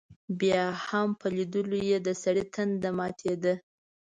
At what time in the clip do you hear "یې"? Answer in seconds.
1.89-1.97